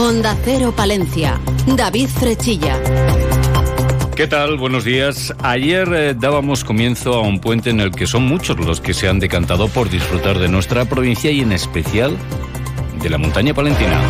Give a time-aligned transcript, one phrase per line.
[0.00, 1.38] Honda Cero Palencia.
[1.66, 2.80] David Frechilla.
[4.16, 4.56] ¿Qué tal?
[4.56, 5.34] Buenos días.
[5.42, 9.08] Ayer eh, dábamos comienzo a un puente en el que son muchos los que se
[9.08, 12.16] han decantado por disfrutar de nuestra provincia y en especial
[13.02, 14.00] de la montaña palentina.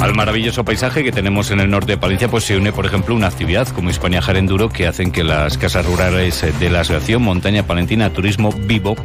[0.00, 3.14] Al maravilloso paisaje que tenemos en el norte de Palencia, pues se une, por ejemplo,
[3.14, 7.66] una actividad como Hispania Jarenduro que hacen que las casas rurales de la Asociación Montaña
[7.66, 8.96] Palentina Turismo Vivo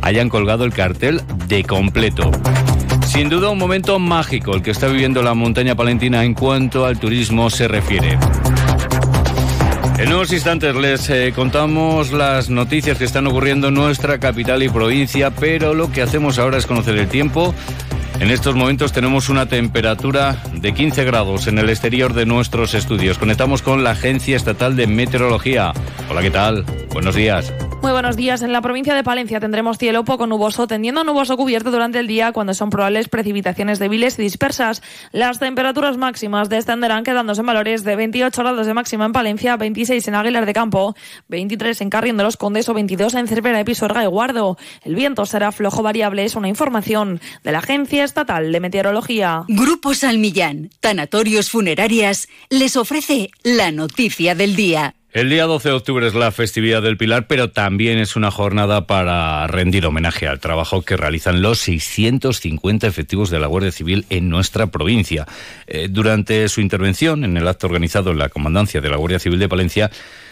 [0.00, 2.30] hayan colgado el cartel de completo.
[3.10, 7.00] Sin duda un momento mágico el que está viviendo la montaña palentina en cuanto al
[7.00, 8.16] turismo se refiere.
[9.98, 14.68] En unos instantes les eh, contamos las noticias que están ocurriendo en nuestra capital y
[14.68, 17.52] provincia, pero lo que hacemos ahora es conocer el tiempo.
[18.20, 23.18] En estos momentos tenemos una temperatura de 15 grados en el exterior de nuestros estudios.
[23.18, 25.72] Conectamos con la Agencia Estatal de Meteorología.
[26.08, 26.64] Hola, ¿qué tal?
[26.92, 27.52] Buenos días.
[27.82, 28.42] Muy buenos días.
[28.42, 32.30] En la provincia de Palencia tendremos cielo poco nuboso, tendiendo nuboso cubierto durante el día
[32.32, 34.82] cuando son probables precipitaciones débiles y dispersas.
[35.12, 40.06] Las temperaturas máximas descenderán quedándose en valores de 28 grados de máxima en Palencia, 26
[40.08, 40.94] en Aguilar de Campo,
[41.28, 44.58] 23 en Carrión de los Condes o 22 en Cervera de Pisuerga y Guardo.
[44.84, 49.44] El viento será flojo variable, es una información de la Agencia Estatal de Meteorología.
[49.48, 54.96] Grupo Salmillán, Tanatorios Funerarias, les ofrece la noticia del día.
[55.12, 58.86] El día 12 de octubre es la festividad del Pilar, pero también es una jornada
[58.86, 64.28] para rendir homenaje al trabajo que realizan los 650 efectivos de la Guardia Civil en
[64.28, 65.26] nuestra provincia.
[65.66, 69.40] Eh, durante su intervención en el acto organizado en la Comandancia de la Guardia Civil
[69.40, 69.90] de Palencia,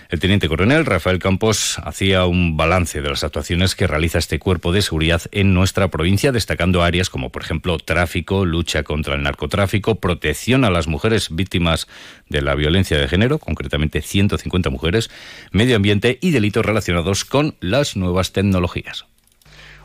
[0.08, 4.72] el teniente coronel Rafael Campos hacía un balance de las actuaciones que realiza este cuerpo
[4.72, 9.96] de seguridad en nuestra provincia, destacando áreas como, por ejemplo, tráfico, lucha contra el narcotráfico,
[9.96, 11.88] protección a las mujeres víctimas
[12.28, 15.10] de la violencia de género, concretamente 150 mujeres,
[15.52, 19.04] medio ambiente y delitos relacionados con las nuevas tecnologías.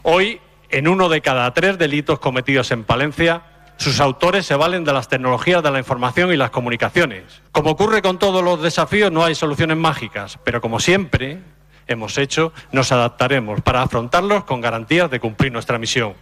[0.04, 3.44] Hoy, en uno de cada tres delitos cometidos en Palencia,
[3.84, 7.42] sus autores se valen de las tecnologías de la información y las comunicaciones.
[7.52, 11.40] Como ocurre con todos los desafíos, no hay soluciones mágicas, pero como siempre
[11.88, 16.14] hemos hecho, nos adaptaremos para afrontarlos con garantías de cumplir nuestra misión.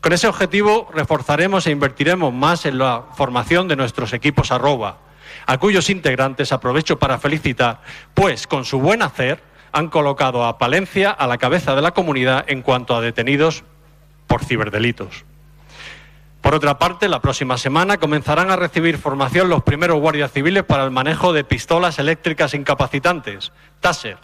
[0.00, 4.98] Con ese objetivo, reforzaremos e invertiremos más en la formación de nuestros equipos arroba,
[5.46, 7.80] a cuyos integrantes aprovecho para felicitar,
[8.14, 12.44] pues con su buen hacer han colocado a Palencia a la cabeza de la comunidad
[12.46, 13.64] en cuanto a detenidos
[14.28, 15.24] por ciberdelitos.
[16.42, 20.84] Por otra parte, la próxima semana comenzarán a recibir formación los primeros guardias civiles para
[20.84, 24.18] el manejo de pistolas eléctricas incapacitantes, TASER.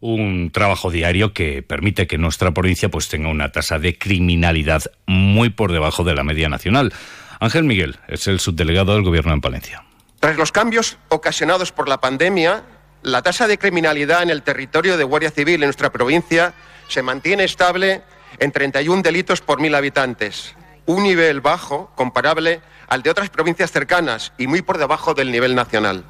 [0.00, 5.50] Un trabajo diario que permite que nuestra provincia pues, tenga una tasa de criminalidad muy
[5.50, 6.92] por debajo de la media nacional.
[7.38, 9.84] Ángel Miguel es el subdelegado del Gobierno en Palencia.
[10.18, 12.64] Tras los cambios ocasionados por la pandemia,
[13.02, 16.54] la tasa de criminalidad en el territorio de Guardia Civil en nuestra provincia
[16.88, 18.02] se mantiene estable
[18.40, 20.56] en 31 delitos por mil habitantes,
[20.86, 25.54] un nivel bajo comparable al de otras provincias cercanas y muy por debajo del nivel
[25.54, 26.04] nacional.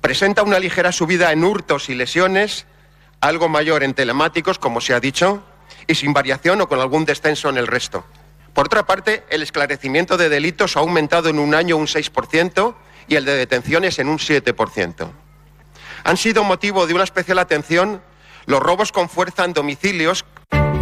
[0.00, 2.66] Presenta una ligera subida en hurtos y lesiones,
[3.20, 5.42] algo mayor en telemáticos, como se ha dicho,
[5.86, 8.04] y sin variación o con algún descenso en el resto.
[8.54, 12.74] Por otra parte, el esclarecimiento de delitos ha aumentado en un año un 6%
[13.08, 15.10] y el de detenciones en un 7%.
[16.04, 18.02] Han sido motivo de una especial atención
[18.46, 20.24] los robos con fuerza en domicilios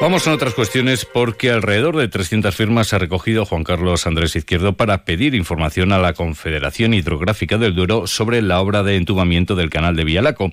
[0.00, 4.74] Vamos a otras cuestiones porque alrededor de 300 firmas ha recogido Juan Carlos Andrés Izquierdo
[4.74, 9.70] para pedir información a la Confederación Hidrográfica del Duero sobre la obra de entubamiento del
[9.70, 10.52] canal de Villalaco.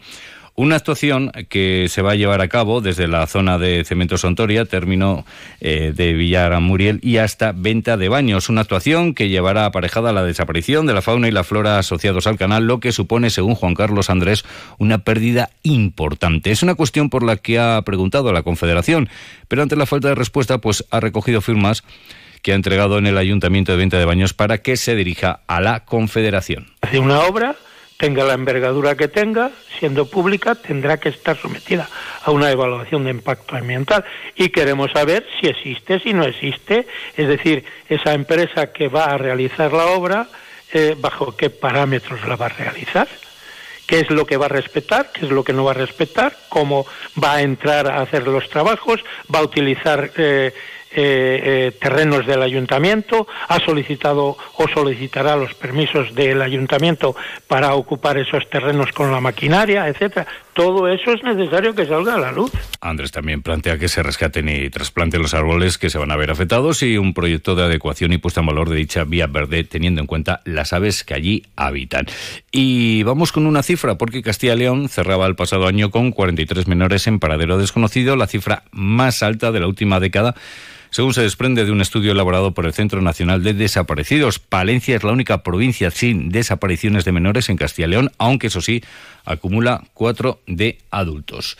[0.57, 4.63] Una actuación que se va a llevar a cabo desde la zona de Cemento Sontoria,
[4.63, 5.25] término
[5.59, 8.47] eh, de Villar Muriel y hasta venta de baños.
[8.47, 12.37] Una actuación que llevará aparejada la desaparición de la fauna y la flora asociados al
[12.37, 14.45] canal, lo que supone, según Juan Carlos Andrés,
[14.77, 16.51] una pérdida importante.
[16.51, 19.09] Es una cuestión por la que ha preguntado a la Confederación,
[19.49, 21.83] pero ante la falta de respuesta, pues ha recogido firmas
[22.41, 25.59] que ha entregado en el Ayuntamiento de Venta de Baños para que se dirija a
[25.59, 26.67] la Confederación.
[26.79, 27.57] Hace una obra
[27.97, 31.89] tenga la envergadura que tenga, siendo pública, tendrá que estar sometida
[32.23, 34.03] a una evaluación de impacto ambiental.
[34.35, 39.17] Y queremos saber si existe, si no existe, es decir, esa empresa que va a
[39.17, 40.27] realizar la obra,
[40.73, 43.07] eh, bajo qué parámetros la va a realizar,
[43.87, 46.35] qué es lo que va a respetar, qué es lo que no va a respetar,
[46.49, 46.85] cómo
[47.21, 48.99] va a entrar a hacer los trabajos,
[49.33, 50.53] va a utilizar eh,
[50.97, 57.15] eh, terrenos del ayuntamiento, ha solicitado o solicitará los permisos del ayuntamiento
[57.47, 60.27] para ocupar esos terrenos con la maquinaria, etcétera.
[60.53, 62.51] Todo eso es necesario que salga a la luz.
[62.79, 66.31] Andrés también plantea que se rescaten y trasplanten los árboles que se van a ver
[66.31, 69.99] afectados y un proyecto de adecuación y puesta en valor de dicha vía verde teniendo
[69.99, 72.05] en cuenta las aves que allí habitan.
[72.51, 76.67] Y vamos con una cifra porque Castilla y León cerraba el pasado año con 43
[76.67, 80.35] menores en paradero desconocido, la cifra más alta de la última década
[80.95, 84.39] según se desprende de un estudio elaborado por el Centro Nacional de Desaparecidos.
[84.39, 88.61] Palencia es la única provincia sin desapariciones de menores en Castilla y León, aunque eso
[88.61, 88.81] sí,
[89.25, 91.57] acumula cuatro de adultos.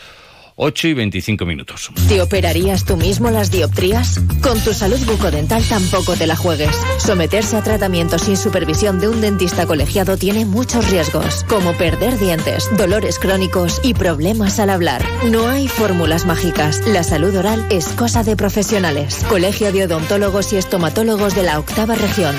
[0.58, 1.92] 8 y 25 minutos.
[2.08, 4.20] ¿Te operarías tú mismo las dioptrías?
[4.42, 6.76] Con tu salud bucodental tampoco te la juegues.
[6.98, 12.70] Someterse a tratamiento sin supervisión de un dentista colegiado tiene muchos riesgos, como perder dientes,
[12.78, 15.04] dolores crónicos y problemas al hablar.
[15.30, 16.82] No hay fórmulas mágicas.
[16.88, 19.26] La salud oral es cosa de profesionales.
[19.28, 22.36] Colegio de Odontólogos y Estomatólogos de la Octava Región.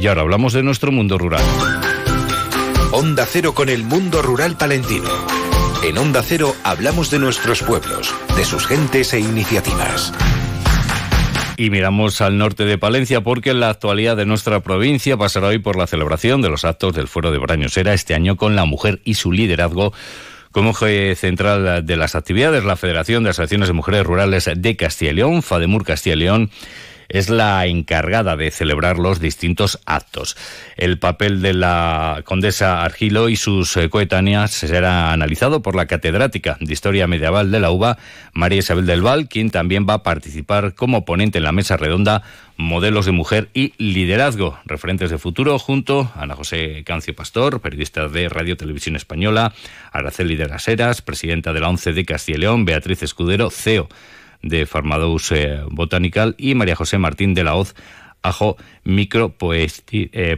[0.00, 1.42] Y ahora hablamos de nuestro mundo rural.
[2.92, 5.23] Onda Cero con el mundo rural palentino.
[5.84, 10.14] En Onda Cero hablamos de nuestros pueblos, de sus gentes e iniciativas.
[11.58, 15.76] Y miramos al norte de Palencia porque la actualidad de nuestra provincia pasará hoy por
[15.76, 19.12] la celebración de los actos del Fuero de Brañosera este año con la mujer y
[19.12, 19.92] su liderazgo
[20.52, 22.64] como eje central de las actividades.
[22.64, 26.50] La Federación de Asociaciones de Mujeres Rurales de Castilla y León, FADEMUR Castilla y León,
[27.14, 30.36] es la encargada de celebrar los distintos actos.
[30.76, 36.56] El papel de la condesa Argilo y sus eh, coetáneas será analizado por la catedrática
[36.60, 37.98] de Historia Medieval de la UBA,
[38.32, 42.22] María Isabel del Val, quien también va a participar como ponente en la mesa redonda
[42.56, 48.08] Modelos de Mujer y Liderazgo, referentes de futuro, junto a Ana José Cancio Pastor, periodista
[48.08, 49.52] de Radio Televisión Española,
[49.92, 53.88] Araceli de las Heras, presidenta de la ONCE de Castilla y León, Beatriz Escudero, CEO
[54.44, 57.74] de Farmadous eh, Botanical y María José Martín de la Hoz,
[58.22, 60.36] Ajo Micro eh,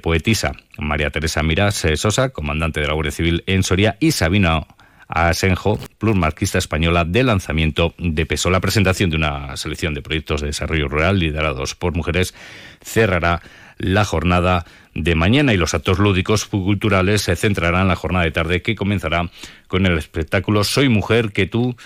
[0.78, 4.66] María Teresa Miras eh, Sosa, comandante de la Guardia Civil en Soria, y Sabina
[5.08, 8.50] Asenjo, marquista española de lanzamiento de peso.
[8.50, 12.34] La presentación de una selección de proyectos de desarrollo rural liderados por mujeres
[12.82, 13.40] cerrará
[13.78, 14.64] la jornada
[14.94, 19.30] de mañana y los actos lúdicos culturales se centrarán la jornada de tarde que comenzará
[19.68, 21.76] con el espectáculo Soy mujer que tú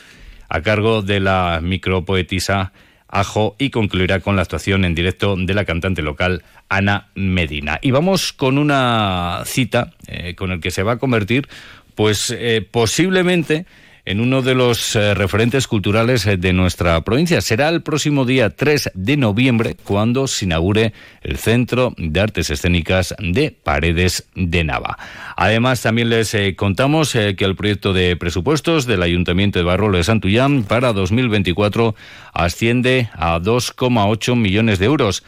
[0.51, 2.73] a cargo de la micropoetisa
[3.13, 7.81] Ajo y concluirá con la actuación en directo de la cantante local Ana Medina.
[7.83, 11.49] Y vamos con una cita eh, con el que se va a convertir,
[11.97, 13.67] pues eh, posiblemente
[14.05, 17.41] en uno de los eh, referentes culturales eh, de nuestra provincia.
[17.41, 20.93] Será el próximo día 3 de noviembre cuando se inaugure
[21.23, 24.99] el Centro de Artes Escénicas de Paredes de Nava.
[25.37, 30.05] Además, también les eh, contamos que el proyecto de presupuestos del Ayuntamiento de Barrolo de
[30.05, 31.95] Santullán para 2024
[32.33, 35.25] asciende a 2,8 millones de euros.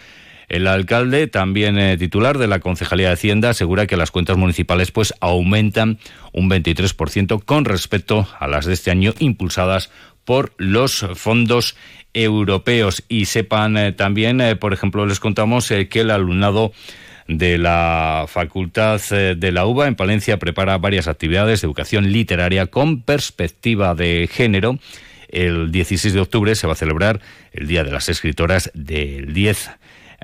[0.52, 4.90] El alcalde, también eh, titular de la Concejalía de Hacienda, asegura que las cuentas municipales
[4.90, 5.98] pues aumentan
[6.34, 9.90] un 23% con respecto a las de este año impulsadas
[10.26, 11.74] por los fondos
[12.12, 13.02] europeos.
[13.08, 16.72] Y sepan eh, también, eh, por ejemplo, les contamos que el alumnado
[17.28, 23.00] de la Facultad de la UBA en Palencia prepara varias actividades de educación literaria con
[23.00, 24.78] perspectiva de género.
[25.30, 27.20] El 16 de octubre se va a celebrar
[27.52, 29.70] el Día de las Escritoras del 10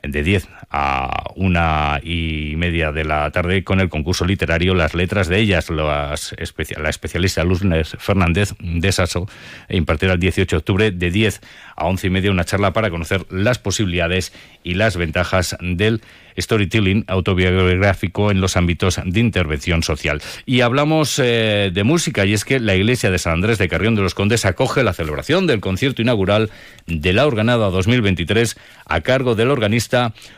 [0.02, 5.28] de 10 a una y media de la tarde con el concurso literario Las letras
[5.28, 5.70] de ellas.
[5.70, 6.34] Las
[6.76, 7.62] la especialista Luz
[7.98, 9.28] Fernández de Sasso
[9.68, 11.40] impartirá el 18 de octubre de 10
[11.76, 16.02] a 11 y media una charla para conocer las posibilidades y las ventajas del
[16.40, 20.22] storytelling autobiográfico en los ámbitos de intervención social.
[20.46, 23.94] Y hablamos eh, de música, y es que la iglesia de San Andrés de Carrión
[23.94, 26.50] de los Condes acoge la celebración del concierto inaugural
[26.86, 29.87] de la Organada 2023 a cargo del organista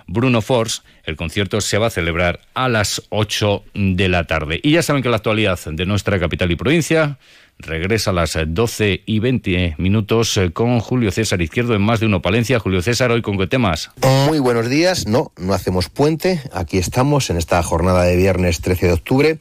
[0.07, 0.83] Bruno Force.
[1.05, 4.61] El concierto se va a celebrar a las 8 de la tarde.
[4.63, 7.19] Y ya saben que la actualidad de nuestra capital y provincia
[7.59, 12.07] regresa a las 12 y 20 minutos eh, con Julio César Izquierdo en Más de
[12.07, 12.59] Uno Palencia.
[12.59, 13.91] Julio César, ¿hoy con qué temas?
[14.27, 15.07] Muy buenos días.
[15.07, 16.41] No, no hacemos puente.
[16.53, 19.39] Aquí estamos en esta jornada de viernes 13 de octubre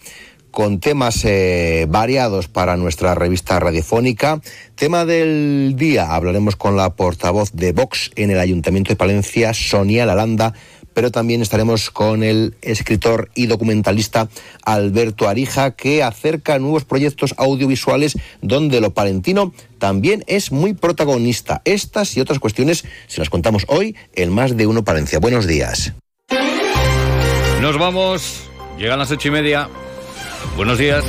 [0.51, 4.41] con temas eh, variados para nuestra revista radiofónica.
[4.75, 10.05] Tema del día, hablaremos con la portavoz de Vox en el Ayuntamiento de Palencia, Sonia
[10.05, 10.53] Lalanda,
[10.93, 14.27] pero también estaremos con el escritor y documentalista
[14.65, 21.61] Alberto Arija, que acerca nuevos proyectos audiovisuales donde lo palentino también es muy protagonista.
[21.63, 25.19] Estas y otras cuestiones se las contamos hoy en Más de Uno Palencia.
[25.19, 25.93] Buenos días.
[27.61, 29.69] Nos vamos, llegan las ocho y media.
[30.55, 31.03] Buenos días.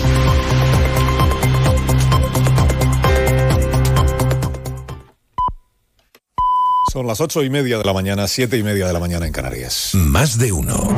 [6.92, 9.32] Son las ocho y media de la mañana, siete y media de la mañana en
[9.32, 9.92] Canarias.
[9.94, 10.96] Más de uno.